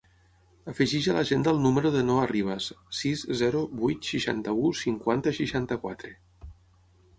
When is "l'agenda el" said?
1.17-1.59